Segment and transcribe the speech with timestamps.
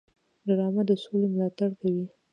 [0.45, 2.05] ډرامه د سولې ملاتړ کوي